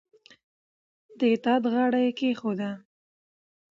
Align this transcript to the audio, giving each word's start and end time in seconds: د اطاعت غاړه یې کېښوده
د 1.19 1.21
اطاعت 1.35 1.63
غاړه 1.73 1.99
یې 2.05 2.11
کېښوده 2.19 2.71